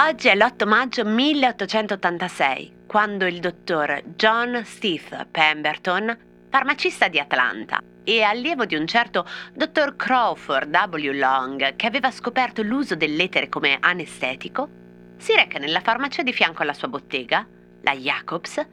Oggi 0.00 0.28
è 0.28 0.34
l'8 0.36 0.66
maggio 0.66 1.04
1886, 1.04 2.84
quando 2.86 3.26
il 3.26 3.40
dottor 3.40 4.02
John 4.16 4.62
Stith 4.64 5.26
Pemberton, 5.30 6.16
farmacista 6.48 7.08
di 7.08 7.18
Atlanta 7.18 7.82
e 8.04 8.22
allievo 8.22 8.64
di 8.64 8.74
un 8.74 8.86
certo 8.86 9.26
dottor 9.52 9.96
Crawford 9.96 10.74
W. 10.74 11.10
Long, 11.12 11.76
che 11.76 11.86
aveva 11.86 12.10
scoperto 12.10 12.62
l'uso 12.62 12.94
dell'etere 12.94 13.48
come 13.48 13.76
anestetico, 13.80 14.68
si 15.18 15.34
reca 15.34 15.58
nella 15.58 15.80
farmacia 15.80 16.22
di 16.22 16.32
fianco 16.32 16.62
alla 16.62 16.74
sua 16.74 16.88
bottega, 16.88 17.46
la 17.82 17.94
Jacobs, 17.94 18.66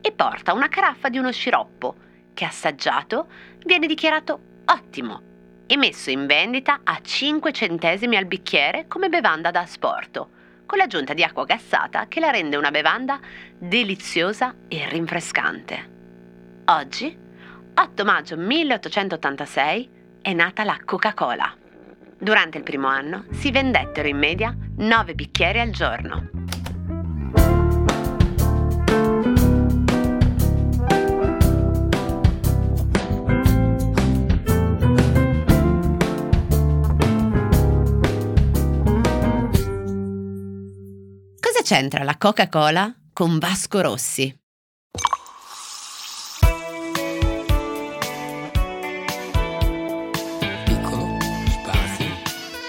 e 0.00 0.12
porta 0.12 0.52
una 0.52 0.68
caraffa 0.68 1.08
di 1.08 1.18
uno 1.18 1.32
sciroppo 1.32 1.96
che 2.32 2.44
assaggiato 2.44 3.26
viene 3.64 3.86
dichiarato 3.86 4.40
ottimo 4.66 5.34
e 5.66 5.76
messo 5.76 6.10
in 6.10 6.26
vendita 6.26 6.80
a 6.84 7.00
5 7.02 7.52
centesimi 7.52 8.16
al 8.16 8.26
bicchiere 8.26 8.86
come 8.86 9.08
bevanda 9.08 9.50
da 9.50 9.60
asporto, 9.60 10.30
con 10.66 10.78
l'aggiunta 10.78 11.14
di 11.14 11.22
acqua 11.22 11.44
gassata 11.44 12.06
che 12.08 12.20
la 12.20 12.30
rende 12.30 12.56
una 12.56 12.70
bevanda 12.70 13.18
deliziosa 13.58 14.54
e 14.68 14.88
rinfrescante. 14.88 15.90
Oggi, 16.66 17.16
8 17.74 18.04
maggio 18.04 18.36
1886, 18.36 19.90
è 20.22 20.32
nata 20.32 20.64
la 20.64 20.78
Coca-Cola. 20.84 21.54
Durante 22.18 22.58
il 22.58 22.64
primo 22.64 22.88
anno 22.88 23.26
si 23.30 23.50
vendettero 23.50 24.08
in 24.08 24.18
media 24.18 24.56
9 24.76 25.14
bicchieri 25.14 25.60
al 25.60 25.70
giorno. 25.70 26.35
C'entra 41.66 42.04
la 42.04 42.16
Coca-Cola 42.16 42.94
con 43.12 43.40
Vasco 43.40 43.80
Rossi? 43.80 44.32
Piccolo 50.64 51.18
spazio 51.48 52.06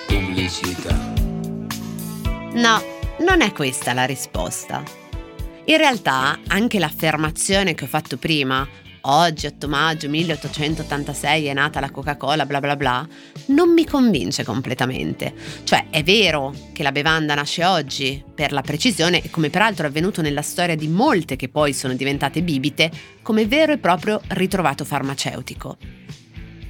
pubblicità. 0.07 0.95
No, 2.53 2.81
non 3.19 3.41
è 3.41 3.51
questa 3.53 3.93
la 3.93 4.05
risposta. 4.05 4.81
In 5.65 5.77
realtà, 5.77 6.39
anche 6.47 6.79
l'affermazione 6.79 7.75
che 7.75 7.83
ho 7.83 7.87
fatto 7.87 8.17
prima, 8.17 8.67
oggi 9.09 9.45
8 9.45 9.67
maggio 9.67 10.09
1886 10.09 11.45
è 11.45 11.53
nata 11.53 11.79
la 11.79 11.91
Coca-Cola, 11.91 12.45
bla 12.45 12.59
bla 12.59 12.75
bla, 12.75 13.07
non 13.47 13.71
mi 13.71 13.85
convince 13.85 14.43
completamente. 14.43 15.33
Cioè, 15.63 15.87
è 15.89 16.03
vero 16.03 16.53
che 16.73 16.83
la 16.83 16.91
bevanda 16.91 17.33
nasce 17.33 17.63
oggi, 17.63 18.23
per 18.33 18.51
la 18.51 18.61
precisione, 18.61 19.21
e 19.21 19.29
come 19.29 19.49
peraltro 19.49 19.85
è 19.85 19.89
avvenuto 19.89 20.21
nella 20.21 20.41
storia 20.41 20.75
di 20.75 20.87
molte 20.87 21.35
che 21.35 21.49
poi 21.49 21.73
sono 21.73 21.93
diventate 21.93 22.41
bibite, 22.41 22.91
come 23.21 23.45
vero 23.45 23.71
e 23.71 23.77
proprio 23.77 24.21
ritrovato 24.27 24.83
farmaceutico. 24.83 25.77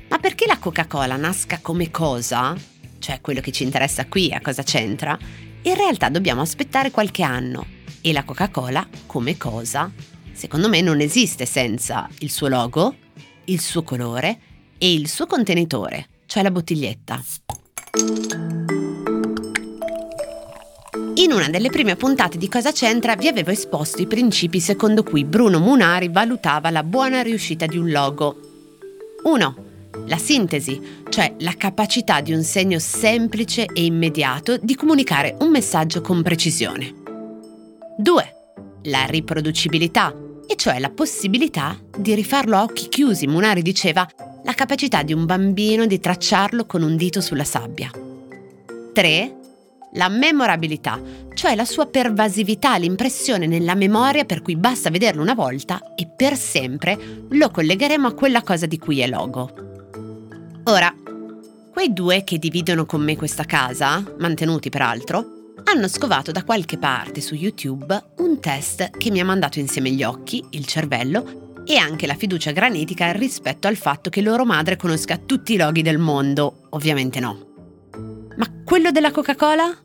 Ma 0.09 0.19
perché 0.19 0.45
la 0.45 0.57
Coca-Cola 0.57 1.15
nasca 1.15 1.59
come 1.61 1.91
cosa, 1.91 2.55
cioè 2.99 3.19
quello 3.21 3.41
che 3.41 3.51
ci 3.51 3.63
interessa 3.63 4.05
qui, 4.05 4.31
a 4.31 4.41
cosa 4.41 4.63
c'entra, 4.63 5.17
in 5.63 5.75
realtà 5.75 6.09
dobbiamo 6.09 6.41
aspettare 6.41 6.91
qualche 6.91 7.23
anno 7.23 7.65
e 8.01 8.13
la 8.13 8.23
Coca-Cola 8.23 8.87
come 9.05 9.37
cosa, 9.37 9.91
secondo 10.37 10.69
me 10.69 10.81
non 10.81 11.01
esiste 11.01 11.47
senza 11.47 12.07
il 12.19 12.29
suo 12.29 12.47
logo, 12.47 12.95
il 13.45 13.59
suo 13.59 13.81
colore 13.81 14.39
e 14.77 14.93
il 14.93 15.09
suo 15.09 15.25
contenitore, 15.25 16.07
cioè 16.27 16.43
la 16.43 16.51
bottiglietta. 16.51 17.19
In 21.15 21.31
una 21.31 21.49
delle 21.49 21.71
prime 21.71 21.95
puntate 21.95 22.37
di 22.37 22.47
Cosa 22.47 22.71
c'entra 22.71 23.15
vi 23.15 23.27
avevo 23.27 23.49
esposto 23.49 23.99
i 23.99 24.05
principi 24.05 24.59
secondo 24.59 25.01
cui 25.01 25.25
Bruno 25.25 25.57
Munari 25.57 26.09
valutava 26.09 26.69
la 26.69 26.83
buona 26.83 27.23
riuscita 27.23 27.65
di 27.65 27.77
un 27.77 27.89
logo. 27.89 28.37
1. 29.23 29.55
La 30.05 30.17
sintesi, 30.17 31.01
cioè 31.09 31.33
la 31.39 31.53
capacità 31.57 32.21
di 32.21 32.31
un 32.31 32.43
segno 32.43 32.77
semplice 32.77 33.65
e 33.65 33.83
immediato 33.85 34.57
di 34.57 34.75
comunicare 34.75 35.35
un 35.39 35.49
messaggio 35.49 36.01
con 36.01 36.21
precisione. 36.21 36.93
2. 37.97 38.35
La 38.83 39.05
riproducibilità, 39.05 40.15
e 40.47 40.55
cioè 40.55 40.79
la 40.79 40.89
possibilità 40.89 41.77
di 41.97 42.15
rifarlo 42.15 42.55
a 42.55 42.63
occhi 42.63 42.87
chiusi, 42.87 43.27
Munari 43.27 43.61
diceva, 43.61 44.07
la 44.43 44.53
capacità 44.53 45.03
di 45.03 45.11
un 45.11 45.25
bambino 45.25 45.85
di 45.85 45.99
tracciarlo 45.99 46.65
con 46.65 46.81
un 46.81 46.95
dito 46.95 47.19
sulla 47.19 47.43
sabbia. 47.43 47.91
3. 48.93 49.35
La 49.93 50.07
memorabilità, 50.09 51.01
cioè 51.33 51.53
la 51.53 51.65
sua 51.65 51.87
pervasività, 51.87 52.77
l'impressione 52.77 53.45
nella 53.45 53.75
memoria 53.75 54.25
per 54.25 54.41
cui 54.41 54.55
basta 54.55 54.89
vederlo 54.89 55.21
una 55.21 55.33
volta 55.33 55.93
e 55.95 56.07
per 56.07 56.35
sempre 56.37 57.25
lo 57.29 57.51
collegheremo 57.51 58.07
a 58.07 58.13
quella 58.13 58.41
cosa 58.41 58.65
di 58.65 58.77
cui 58.79 59.01
è 59.01 59.07
logo. 59.07 59.51
Ora, 60.63 60.93
quei 61.71 61.93
due 61.93 62.23
che 62.23 62.39
dividono 62.39 62.85
con 62.85 63.01
me 63.01 63.15
questa 63.15 63.43
casa, 63.43 64.03
mantenuti 64.17 64.69
peraltro, 64.69 65.36
hanno 65.69 65.89
scovato 65.89 66.31
da 66.31 66.43
qualche 66.43 66.77
parte 66.77 67.19
su 67.19 67.35
YouTube 67.35 68.13
un 68.17 68.39
test 68.39 68.89
che 68.97 69.11
mi 69.11 69.19
ha 69.19 69.25
mandato 69.25 69.59
insieme 69.59 69.91
gli 69.91 70.01
occhi, 70.01 70.43
il 70.51 70.65
cervello 70.65 71.63
e 71.65 71.75
anche 71.75 72.07
la 72.07 72.15
fiducia 72.15 72.51
granitica 72.51 73.11
rispetto 73.11 73.67
al 73.67 73.75
fatto 73.75 74.09
che 74.09 74.21
loro 74.21 74.45
madre 74.45 74.77
conosca 74.77 75.17
tutti 75.17 75.53
i 75.53 75.57
loghi 75.57 75.81
del 75.81 75.97
mondo. 75.97 76.67
Ovviamente 76.69 77.19
no. 77.19 77.45
Ma 78.37 78.47
quello 78.63 78.91
della 78.91 79.11
Coca-Cola? 79.11 79.77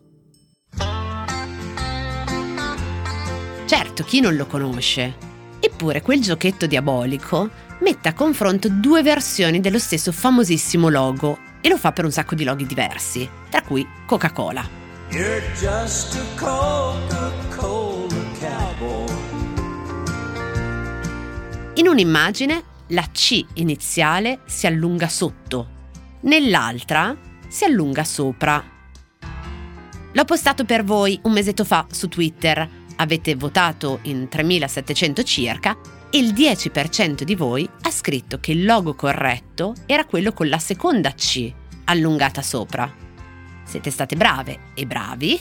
Certo, 3.65 4.03
chi 4.03 4.21
non 4.21 4.35
lo 4.37 4.45
conosce? 4.45 5.31
Eppure 5.59 6.01
quel 6.01 6.21
giochetto 6.21 6.65
diabolico 6.65 7.49
mette 7.81 8.07
a 8.07 8.13
confronto 8.13 8.69
due 8.69 9.01
versioni 9.01 9.59
dello 9.59 9.79
stesso 9.79 10.13
famosissimo 10.13 10.87
logo 10.87 11.37
e 11.59 11.67
lo 11.67 11.77
fa 11.77 11.91
per 11.91 12.05
un 12.05 12.11
sacco 12.11 12.35
di 12.35 12.45
loghi 12.45 12.65
diversi, 12.65 13.27
tra 13.49 13.61
cui 13.61 13.85
Coca-Cola. 14.05 14.82
You're 15.13 15.43
just 15.53 16.15
a 16.15 16.23
Coca-Cola 16.39 18.07
cowboy. 18.39 19.05
In 21.75 21.87
un'immagine 21.87 22.63
la 22.87 23.07
C 23.11 23.45
iniziale 23.53 24.39
si 24.47 24.65
allunga 24.65 25.07
sotto, 25.07 25.67
nell'altra 26.21 27.15
si 27.47 27.63
allunga 27.63 28.03
sopra. 28.03 28.63
L'ho 30.13 30.25
postato 30.25 30.65
per 30.65 30.83
voi 30.83 31.19
un 31.25 31.31
mesetto 31.31 31.63
fa 31.63 31.85
su 31.91 32.07
Twitter, 32.07 32.67
avete 32.95 33.35
votato 33.35 33.99
in 34.03 34.27
3700 34.27 35.21
circa 35.21 35.77
e 36.09 36.17
il 36.17 36.33
10% 36.33 37.21
di 37.21 37.35
voi 37.35 37.69
ha 37.81 37.91
scritto 37.91 38.39
che 38.39 38.53
il 38.53 38.65
logo 38.65 38.95
corretto 38.95 39.75
era 39.85 40.05
quello 40.05 40.33
con 40.33 40.49
la 40.49 40.57
seconda 40.57 41.11
C 41.11 41.53
allungata 41.83 42.41
sopra. 42.41 43.11
Siete 43.63 43.89
state 43.89 44.15
brave 44.15 44.59
e 44.73 44.85
bravi. 44.85 45.39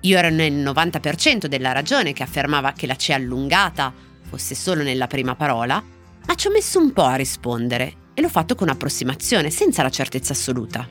Io 0.00 0.18
ero 0.18 0.30
nel 0.30 0.52
90% 0.52 1.46
della 1.46 1.72
ragione 1.72 2.12
che 2.12 2.22
affermava 2.22 2.72
che 2.72 2.86
la 2.86 2.96
C 2.96 3.10
allungata 3.10 3.92
fosse 4.22 4.54
solo 4.54 4.82
nella 4.82 5.06
prima 5.06 5.34
parola, 5.34 5.82
ma 6.26 6.34
ci 6.34 6.46
ho 6.46 6.50
messo 6.50 6.78
un 6.78 6.92
po' 6.92 7.04
a 7.04 7.14
rispondere 7.14 7.94
e 8.14 8.22
l'ho 8.22 8.28
fatto 8.28 8.54
con 8.54 8.68
approssimazione, 8.68 9.50
senza 9.50 9.82
la 9.82 9.90
certezza 9.90 10.32
assoluta. 10.32 10.88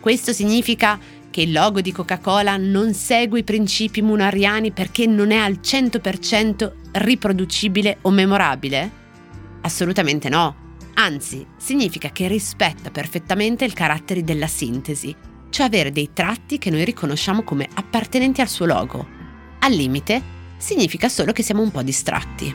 Questo 0.00 0.32
significa 0.32 0.98
che 1.30 1.42
il 1.42 1.52
logo 1.52 1.80
di 1.80 1.92
Coca-Cola 1.92 2.56
non 2.56 2.94
segue 2.94 3.40
i 3.40 3.44
principi 3.44 4.00
munariani 4.02 4.70
perché 4.70 5.06
non 5.06 5.32
è 5.32 5.36
al 5.36 5.58
100% 5.62 6.72
riproducibile 6.92 7.98
o 8.02 8.10
memorabile? 8.10 8.90
Assolutamente 9.62 10.28
no. 10.28 10.64
Anzi, 10.94 11.46
significa 11.58 12.10
che 12.10 12.26
rispetta 12.28 12.90
perfettamente 12.90 13.64
il 13.66 13.74
carattere 13.74 14.24
della 14.24 14.46
sintesi, 14.46 15.14
cioè 15.56 15.64
avere 15.64 15.90
dei 15.90 16.10
tratti 16.12 16.58
che 16.58 16.68
noi 16.68 16.84
riconosciamo 16.84 17.42
come 17.42 17.66
appartenenti 17.72 18.42
al 18.42 18.48
suo 18.48 18.66
logo. 18.66 19.06
Al 19.60 19.72
limite, 19.72 20.22
significa 20.58 21.08
solo 21.08 21.32
che 21.32 21.42
siamo 21.42 21.62
un 21.62 21.70
po' 21.70 21.80
distratti. 21.80 22.54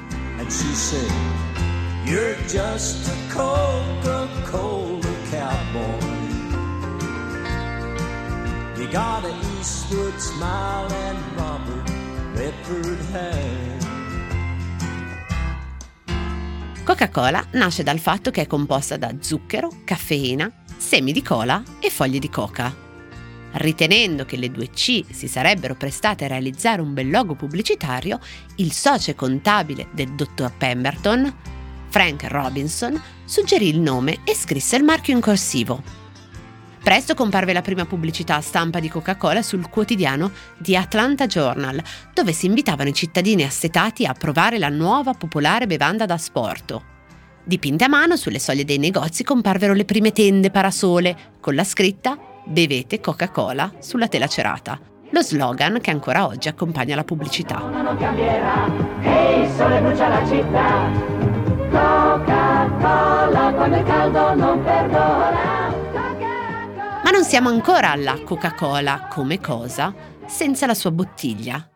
Coca-Cola 16.83 17.48
nasce 17.53 17.81
dal 17.81 17.98
fatto 17.98 18.30
che 18.30 18.42
è 18.42 18.45
composta 18.45 18.95
da 18.98 19.12
zucchero, 19.19 19.71
caffeina, 19.86 20.51
semi 20.77 21.12
di 21.12 21.24
cola 21.24 21.63
e 21.80 21.89
foglie 21.89 22.19
di 22.19 22.30
coca. 22.30 22.89
Ritenendo 23.53 24.25
che 24.25 24.38
le 24.38 24.50
due 24.50 24.69
C 24.69 25.03
si 25.09 25.27
sarebbero 25.27 25.75
prestate 25.75 26.25
a 26.25 26.30
realizzare 26.30 26.81
un 26.81 26.94
bel 26.94 27.09
logo 27.09 27.36
pubblicitario, 27.36 28.19
il 28.56 28.71
socio 28.71 29.13
contabile 29.13 29.88
del 29.92 30.13
dottor 30.13 30.53
Pemberton, 30.56 31.33
Frank 31.89 32.24
Robinson, 32.30 33.01
suggerì 33.25 33.68
il 33.68 33.80
nome 33.80 34.19
e 34.24 34.33
scrisse 34.33 34.77
il 34.77 34.83
marchio 34.83 35.13
in 35.13 35.21
corsivo. 35.21 35.83
Presto 36.81 37.13
comparve 37.13 37.53
la 37.53 37.62
prima 37.62 37.86
pubblicità 37.86 38.38
a 38.38 38.42
stampa 38.42 38.80
di 38.80 38.89
Coca-Cola 38.89 39.42
sul 39.42 39.69
quotidiano 39.69 40.31
The 40.57 40.77
Atlanta 40.77 41.27
Journal, 41.27 41.80
dove 42.13 42.31
si 42.31 42.48
invitavano 42.48 42.89
i 42.89 42.94
cittadini 42.94 43.44
assetati 43.44 44.06
a 44.06 44.13
provare 44.13 44.57
la 44.57 44.69
nuova 44.69 45.13
popolare 45.13 45.68
bevanda 45.68 46.06
da 46.06 46.18
sport. 46.18 46.81
Dipinte 47.44 47.83
a 47.83 47.88
mano 47.89 48.15
sulle 48.15 48.39
soglie 48.39 48.65
dei 48.65 48.77
negozi 48.77 49.24
comparvero 49.24 49.74
le 49.74 49.86
prime 49.86 50.12
tende 50.12 50.50
parasole 50.50 51.33
con 51.39 51.53
la 51.53 51.63
scritta 51.63 52.18
Bevete 52.43 52.99
Coca-Cola 52.99 53.71
sulla 53.79 54.07
tela 54.07 54.27
cerata, 54.27 54.79
lo 55.09 55.21
slogan 55.21 55.79
che 55.81 55.91
ancora 55.91 56.25
oggi 56.25 56.47
accompagna 56.47 56.95
la 56.95 57.03
pubblicità. 57.03 57.59
Ma 67.03 67.09
non 67.11 67.23
siamo 67.23 67.49
ancora 67.49 67.91
alla 67.91 68.19
Coca-Cola 68.23 69.07
come 69.09 69.39
cosa 69.39 69.93
senza 70.25 70.65
la 70.65 70.73
sua 70.73 70.91
bottiglia. 70.91 71.70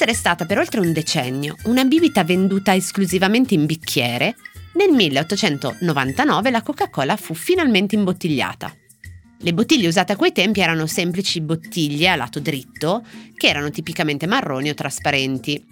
Essere 0.00 0.14
stata 0.14 0.46
per 0.46 0.56
oltre 0.56 0.80
un 0.80 0.94
decennio 0.94 1.56
una 1.64 1.84
bibita 1.84 2.24
venduta 2.24 2.74
esclusivamente 2.74 3.52
in 3.52 3.66
bicchiere, 3.66 4.34
nel 4.76 4.92
1899 4.92 6.50
la 6.50 6.62
Coca-Cola 6.62 7.16
fu 7.16 7.34
finalmente 7.34 7.96
imbottigliata. 7.96 8.74
Le 9.40 9.52
bottiglie 9.52 9.88
usate 9.88 10.12
a 10.12 10.16
quei 10.16 10.32
tempi 10.32 10.60
erano 10.60 10.86
semplici 10.86 11.42
bottiglie 11.42 12.08
a 12.08 12.16
lato 12.16 12.40
dritto, 12.40 13.04
che 13.34 13.48
erano 13.48 13.68
tipicamente 13.68 14.26
marroni 14.26 14.70
o 14.70 14.74
trasparenti. 14.74 15.62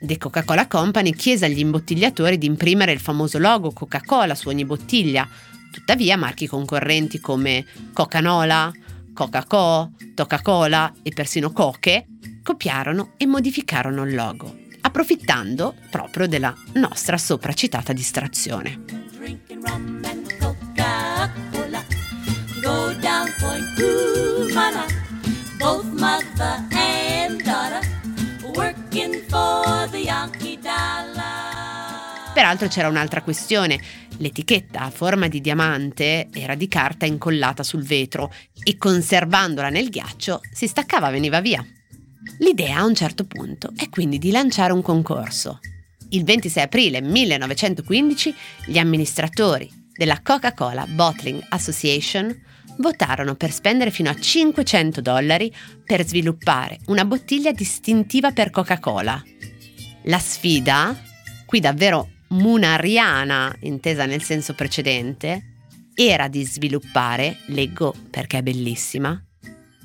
The 0.00 0.16
Coca-Cola 0.16 0.66
Company 0.66 1.12
chiese 1.12 1.44
agli 1.44 1.58
imbottigliatori 1.58 2.38
di 2.38 2.46
imprimere 2.46 2.92
il 2.92 3.00
famoso 3.00 3.38
logo 3.38 3.72
Coca-Cola 3.72 4.34
su 4.34 4.48
ogni 4.48 4.64
bottiglia. 4.64 5.28
Tuttavia, 5.70 6.16
marchi 6.16 6.46
concorrenti 6.46 7.20
come 7.20 7.66
Coca-Nola, 7.92 8.72
Coca-Co, 9.12 9.90
Coca-Cola 10.14 10.94
e 11.02 11.10
persino 11.10 11.52
Coche 11.52 12.06
copiarono 12.50 13.12
e 13.16 13.26
modificarono 13.26 14.04
il 14.04 14.12
logo 14.12 14.56
approfittando 14.80 15.74
proprio 15.88 16.26
della 16.26 16.52
nostra 16.72 17.16
sopracitata 17.16 17.92
distrazione. 17.92 18.82
Peraltro 32.34 32.68
c'era 32.68 32.88
un'altra 32.88 33.22
questione. 33.22 33.78
L'etichetta 34.16 34.80
a 34.80 34.90
forma 34.90 35.28
di 35.28 35.40
diamante 35.40 36.28
era 36.32 36.56
di 36.56 36.66
carta 36.66 37.06
incollata 37.06 37.62
sul 37.62 37.84
vetro 37.84 38.32
e 38.64 38.76
conservandola 38.76 39.68
nel 39.68 39.88
ghiaccio 39.88 40.40
si 40.52 40.66
staccava 40.66 41.10
e 41.10 41.12
veniva 41.12 41.40
via. 41.40 41.64
L'idea 42.40 42.78
a 42.78 42.84
un 42.84 42.94
certo 42.94 43.24
punto 43.24 43.70
è 43.76 43.88
quindi 43.90 44.18
di 44.18 44.30
lanciare 44.30 44.72
un 44.72 44.80
concorso. 44.80 45.60
Il 46.10 46.24
26 46.24 46.62
aprile 46.62 47.00
1915 47.02 48.34
gli 48.66 48.78
amministratori 48.78 49.70
della 49.92 50.20
Coca-Cola 50.22 50.86
Bottling 50.86 51.44
Association 51.50 52.34
votarono 52.78 53.34
per 53.34 53.52
spendere 53.52 53.90
fino 53.90 54.08
a 54.08 54.18
500 54.18 55.02
dollari 55.02 55.54
per 55.84 56.06
sviluppare 56.06 56.78
una 56.86 57.04
bottiglia 57.04 57.52
distintiva 57.52 58.32
per 58.32 58.50
Coca-Cola. 58.50 59.22
La 60.04 60.18
sfida, 60.18 60.98
qui 61.44 61.60
davvero 61.60 62.08
munariana 62.28 63.54
intesa 63.60 64.06
nel 64.06 64.22
senso 64.22 64.54
precedente, 64.54 65.58
era 65.94 66.28
di 66.28 66.42
sviluppare, 66.44 67.36
leggo 67.48 67.94
perché 68.08 68.38
è 68.38 68.42
bellissima, 68.42 69.22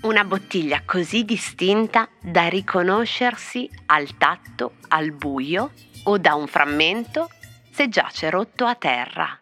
una 0.06 0.24
bottiglia 0.24 0.84
così 0.86 1.26
distinta 1.26 2.08
da 2.22 2.48
riconoscersi 2.48 3.68
al 3.88 4.16
tatto, 4.18 4.74
al 4.90 5.12
buio 5.12 5.72
o 6.04 6.20
da 6.20 6.36
un 6.36 6.46
frammento 6.46 7.28
se 7.72 7.90
giace 7.90 8.30
rotto 8.30 8.66
a 8.66 8.76
terra. 8.76 9.40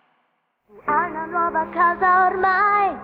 Hai 0.85 1.11
una 1.11 1.25
nuova 1.25 1.67
casa 1.69 2.27
ormai, 2.27 2.95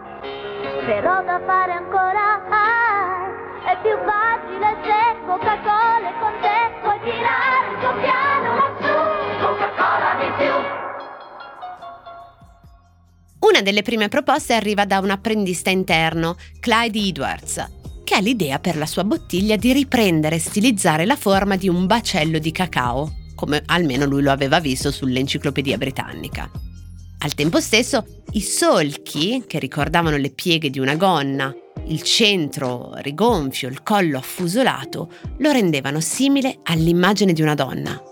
però 0.86 1.22
da 1.24 1.42
fare 1.46 1.74
ancora 1.74 2.46
hai. 2.48 3.28
È 3.66 3.78
più 3.82 3.98
facile 4.06 4.78
se 4.82 5.26
Coca-Cola 5.26 6.14
con 6.20 6.34
te 6.40 6.80
puoi 6.82 7.00
tirare 7.04 7.72
il 7.72 7.80
tuo 7.80 7.94
piano 8.00 8.79
Una 13.50 13.62
delle 13.64 13.82
prime 13.82 14.10
proposte 14.10 14.54
arriva 14.54 14.86
da 14.86 15.00
un 15.00 15.10
apprendista 15.10 15.72
interno, 15.72 16.38
Clyde 16.60 17.00
Edwards, 17.00 17.70
che 18.04 18.14
ha 18.14 18.20
l'idea 18.20 18.60
per 18.60 18.78
la 18.78 18.86
sua 18.86 19.04
bottiglia 19.04 19.56
di 19.56 19.74
riprendere 19.74 20.36
e 20.36 20.40
stilizzare 20.40 21.04
la 21.08 21.16
forma 21.16 21.56
di 21.56 21.68
un 21.68 21.88
bacello 21.88 22.38
di 22.38 22.52
cacao, 22.52 23.12
come 23.34 23.64
almeno 23.66 24.06
lui 24.06 24.22
lo 24.22 24.30
aveva 24.30 24.60
visto 24.60 24.92
sull'enciclopedia 24.92 25.78
britannica. 25.78 26.50
Al 27.18 27.34
tempo 27.34 27.60
stesso, 27.60 28.06
i 28.34 28.42
solchi, 28.42 29.44
che 29.48 29.58
ricordavano 29.58 30.18
le 30.18 30.30
pieghe 30.30 30.70
di 30.70 30.80
una 30.80 30.96
gonna, 30.96 31.52
il 31.88 32.04
centro 32.04 32.92
rigonfio, 32.98 33.68
il 33.68 33.82
collo 33.82 34.20
affusolato, 34.20 35.12
lo 35.38 35.52
rendevano 35.52 36.00
simile 36.02 36.60
all'immagine 36.66 37.34
di 37.34 37.42
una 37.42 37.56
donna. 37.56 38.09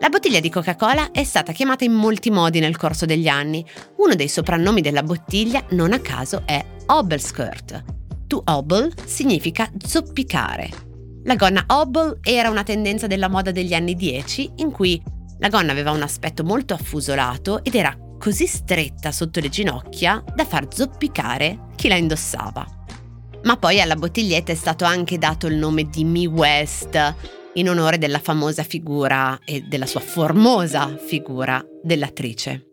La 0.00 0.10
bottiglia 0.10 0.38
di 0.38 0.48
Coca-Cola 0.48 1.10
è 1.10 1.24
stata 1.24 1.50
chiamata 1.50 1.82
in 1.82 1.92
molti 1.92 2.30
modi 2.30 2.60
nel 2.60 2.76
corso 2.76 3.04
degli 3.04 3.26
anni. 3.26 3.64
Uno 3.96 4.14
dei 4.14 4.28
soprannomi 4.28 4.80
della 4.80 5.02
bottiglia, 5.02 5.64
non 5.70 5.92
a 5.92 5.98
caso, 5.98 6.42
è 6.44 6.64
Hobble 6.86 7.18
Skirt. 7.18 7.84
To 8.28 8.42
hobble 8.44 8.92
significa 9.06 9.68
zoppicare. 9.76 10.70
La 11.24 11.34
gonna 11.34 11.64
hobble 11.66 12.20
era 12.22 12.48
una 12.48 12.62
tendenza 12.62 13.08
della 13.08 13.28
moda 13.28 13.50
degli 13.50 13.74
anni 13.74 13.96
10 13.96 14.52
in 14.56 14.70
cui 14.70 15.02
la 15.40 15.48
gonna 15.48 15.72
aveva 15.72 15.90
un 15.90 16.02
aspetto 16.02 16.44
molto 16.44 16.74
affusolato 16.74 17.64
ed 17.64 17.74
era 17.74 17.96
così 18.20 18.46
stretta 18.46 19.10
sotto 19.10 19.40
le 19.40 19.48
ginocchia 19.48 20.22
da 20.32 20.44
far 20.44 20.68
zoppicare 20.72 21.70
chi 21.74 21.88
la 21.88 21.96
indossava. 21.96 22.64
Ma 23.42 23.56
poi 23.56 23.80
alla 23.80 23.96
bottiglietta 23.96 24.52
è 24.52 24.56
stato 24.56 24.84
anche 24.84 25.18
dato 25.18 25.48
il 25.48 25.56
nome 25.56 25.88
di 25.88 26.04
Mi 26.04 26.26
West, 26.26 27.14
in 27.58 27.68
onore 27.68 27.98
della 27.98 28.20
famosa 28.20 28.62
figura 28.62 29.40
e 29.44 29.62
della 29.62 29.86
sua 29.86 30.00
formosa 30.00 30.96
figura 30.96 31.64
dell'attrice. 31.82 32.66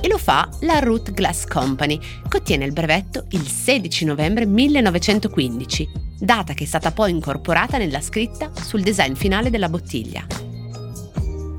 E 0.00 0.08
lo 0.08 0.18
fa 0.18 0.48
la 0.60 0.78
Root 0.78 1.12
Glass 1.12 1.44
Company, 1.44 1.98
che 1.98 2.36
ottiene 2.36 2.64
il 2.64 2.72
brevetto 2.72 3.26
il 3.30 3.48
16 3.48 4.04
novembre 4.04 4.46
1915, 4.46 5.88
data 6.20 6.54
che 6.54 6.62
è 6.62 6.66
stata 6.68 6.92
poi 6.92 7.10
incorporata 7.10 7.78
nella 7.78 8.00
scritta 8.00 8.52
sul 8.54 8.82
design 8.82 9.14
finale 9.14 9.50
della 9.50 9.68
bottiglia. 9.68 10.24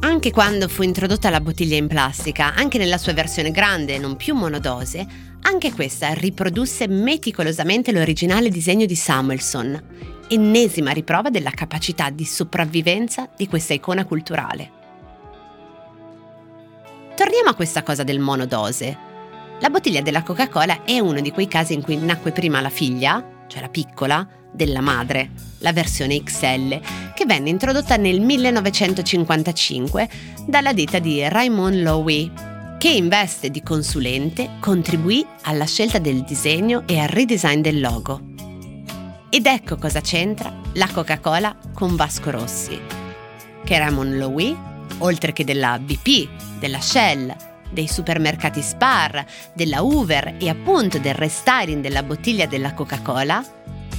Anche 0.02 0.32
quando 0.32 0.70
fu 0.70 0.84
introdotta 0.84 1.30
la 1.30 1.42
bottiglia 1.42 1.76
in 1.76 1.88
plastica, 1.88 2.54
anche 2.56 2.78
nella 2.78 2.98
sua 2.98 3.12
versione 3.12 3.52
grande 3.52 3.96
e 3.96 4.00
non 4.00 4.16
più 4.16 4.34
monodose, 4.34 5.29
anche 5.42 5.74
questa 5.74 6.14
riprodusse 6.14 6.88
meticolosamente 6.88 7.92
l'originale 7.92 8.50
disegno 8.50 8.86
di 8.86 8.96
Samuelson, 8.96 9.82
ennesima 10.28 10.92
riprova 10.92 11.30
della 11.30 11.52
capacità 11.52 12.10
di 12.10 12.26
sopravvivenza 12.26 13.30
di 13.36 13.48
questa 13.48 13.74
icona 13.74 14.06
culturale. 14.06 14.72
Torniamo 17.16 17.50
a 17.50 17.56
questa 17.56 17.84
cosa 17.84 18.04
del 18.04 18.20
monodose. 18.20 18.98
La 19.60 19.70
bottiglia 19.70 20.02
della 20.02 20.24
Coca-Cola 20.24 20.84
è 20.84 21.00
uno 21.00 21.20
di 21.20 21.32
quei 21.32 21.48
casi 21.48 21.74
in 21.74 21.82
cui 21.82 21.98
nacque 21.98 22.32
prima 22.32 22.62
la 22.62 22.70
figlia, 22.70 23.44
cioè 23.48 23.62
la 23.62 23.70
piccola, 23.70 24.26
della 24.52 24.82
madre, 24.82 25.32
la 25.60 25.74
versione 25.74 26.24
XL, 26.24 26.80
che 27.14 27.26
venne 27.26 27.50
introdotta 27.50 27.98
nel 27.98 28.22
1955 28.22 30.10
dalla 30.48 30.74
ditta 30.74 31.00
di 31.00 31.28
Raymond 31.28 31.82
Loewy, 31.82 32.32
che 32.80 32.88
in 32.88 33.10
veste 33.10 33.50
di 33.50 33.62
consulente 33.62 34.52
contribuì 34.62 35.26
alla 35.44 35.66
scelta 35.66 36.00
del 36.00 36.24
disegno 36.24 36.84
e 36.88 36.98
al 36.98 37.10
redesign 37.10 37.60
del 37.60 37.82
logo. 37.82 38.22
Ed 39.30 39.46
ecco 39.48 39.76
cosa 39.76 40.00
c'entra 40.00 40.50
la 40.76 40.88
Coca-Cola 40.88 41.58
con 41.74 41.98
Vasco 41.98 42.32
Rossi, 42.32 42.80
che 43.66 43.78
Ramon 43.78 44.18
Lowy, 44.18 44.58
oltre 45.00 45.34
che 45.34 45.44
della 45.44 45.78
BP, 45.78 46.58
della 46.58 46.80
Shell, 46.80 47.36
dei 47.70 47.90
supermercati 47.90 48.62
Spar, 48.62 49.26
della 49.54 49.84
Hoover 49.84 50.38
e 50.40 50.48
appunto 50.48 51.00
del 51.00 51.16
restyling 51.16 51.82
della 51.82 52.02
bottiglia 52.02 52.46
della 52.46 52.74
Coca-Cola, 52.74 53.44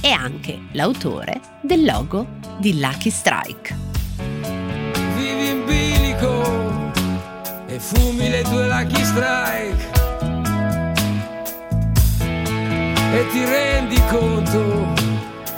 è 0.01 0.09
anche 0.09 0.59
l'autore 0.71 1.39
del 1.61 1.85
logo 1.85 2.25
di 2.57 2.79
Lucky 2.79 3.11
Strike. 3.11 3.75
Vivi 5.15 5.49
in 5.49 5.65
bilico 5.65 6.60
fumi 7.81 8.29
le 8.29 8.43
tue 8.43 8.67
lucky 8.67 9.03
strike. 9.03 9.89
e 13.13 13.27
ti 13.27 13.43
rendi 13.43 14.01
conto 14.07 14.93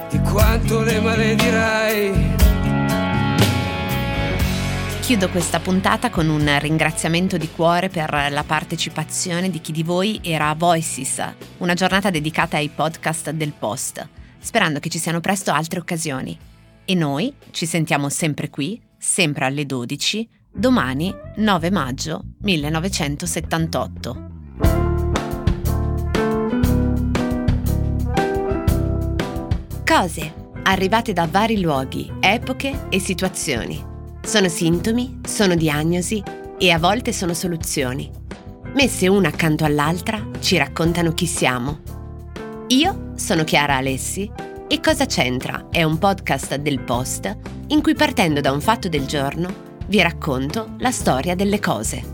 di 0.10 0.20
quanto 0.22 0.82
le 0.82 1.00
maledirai. 1.00 2.32
Chiudo 5.02 5.30
questa 5.30 5.60
puntata 5.60 6.10
con 6.10 6.30
un 6.30 6.58
ringraziamento 6.60 7.38
di 7.38 7.50
cuore 7.50 7.90
per 7.90 8.10
la 8.32 8.44
partecipazione 8.44 9.52
di 9.52 9.62
chi 9.62 9.72
di 9.72 9.84
voi 9.84 10.20
era 10.24 10.50
a 10.50 10.56
Voices, 10.56 11.22
una 11.58 11.76
giornata 11.76 12.10
dedicata 12.10 12.58
ai 12.58 12.70
podcast 12.70 13.30
del 13.32 13.52
Post, 13.52 14.08
sperando 14.40 14.80
che 14.80 14.90
ci 14.90 14.98
siano 14.98 15.20
presto 15.20 15.52
altre 15.52 15.80
occasioni. 15.80 16.36
E 16.86 16.96
noi 16.96 17.32
ci 17.52 17.68
sentiamo 17.68 18.10
sempre 18.10 18.50
qui, 18.50 18.82
sempre 18.98 19.46
alle 19.46 19.66
12, 19.66 20.28
domani 20.56 21.14
9 21.38 21.72
maggio 21.72 22.24
1978. 22.42 24.32
Cose 29.84 30.34
arrivate 30.64 31.12
da 31.12 31.28
vari 31.30 31.60
luoghi, 31.60 32.12
epoche 32.20 32.88
e 32.90 33.00
situazioni. 33.00 33.84
Sono 34.22 34.48
sintomi, 34.48 35.20
sono 35.28 35.56
diagnosi 35.56 36.24
e 36.58 36.72
a 36.72 36.78
volte 36.78 37.12
sono 37.12 37.34
soluzioni. 37.34 38.10
Messe 38.76 39.08
una 39.08 39.30
accanto 39.30 39.66
all'altra 39.66 40.24
ci 40.40 40.58
raccontano 40.58 41.14
chi 41.14 41.26
siamo. 41.26 41.80
Io 42.68 43.12
sono 43.16 43.44
Chiara 43.44 43.78
Alessi 43.78 44.32
e 44.68 44.80
Cosa 44.80 45.06
c'entra 45.06 45.68
è 45.70 45.84
un 45.84 45.98
podcast 45.98 46.56
del 46.56 46.80
Post 46.80 47.38
in 47.68 47.82
cui 47.82 47.96
partendo 47.96 48.40
da 48.40 48.52
un 48.52 48.62
fatto 48.62 48.88
del 48.88 49.06
giorno 49.06 49.72
vi 49.88 50.02
racconto 50.02 50.76
la 50.80 50.92
storia 50.92 51.36
delle 51.36 51.60
cose. 51.60 52.13